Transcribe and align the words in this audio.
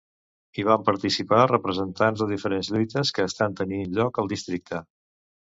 Hi 0.59 0.63
van 0.67 0.85
participar 0.87 1.41
representants 1.51 2.23
de 2.25 2.29
diferents 2.33 2.71
lluites 2.77 3.15
que 3.19 3.29
estan 3.33 3.59
tenint 3.61 3.97
lloc 3.99 4.21
al 4.25 4.33
districte. 4.37 4.83